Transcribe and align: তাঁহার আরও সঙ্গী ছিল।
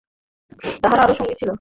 তাঁহার 0.81 0.99
আরও 0.99 1.13
সঙ্গী 1.13 1.35
ছিল। 1.35 1.49